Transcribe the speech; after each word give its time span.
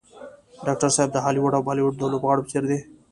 ډاکټر 0.65 0.89
صاحب 0.95 1.09
د 1.13 1.17
هالیوډ 1.25 1.51
او 1.55 1.63
بالیوډ 1.67 1.93
د 1.97 2.03
لوبغاړو 2.13 2.45
په 2.45 2.49
څېر 2.53 2.63
دی. 2.71 2.79